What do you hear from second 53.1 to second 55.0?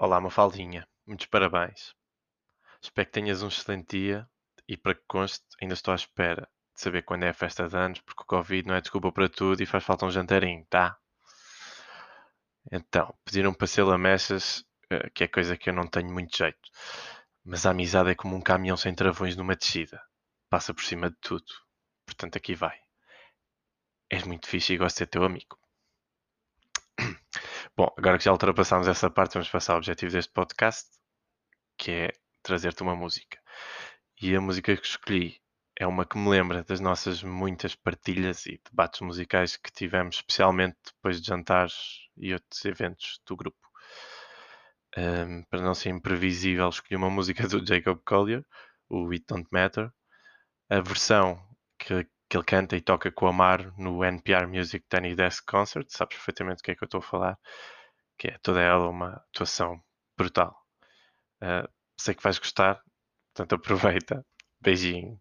com a Mar no NPR Music